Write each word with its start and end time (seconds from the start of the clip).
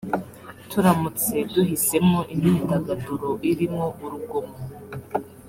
turamutse 0.69 1.33
duhisemo 1.53 2.19
imyidagaduro 2.33 3.29
irimo 3.51 3.85
urugomo 4.03 4.55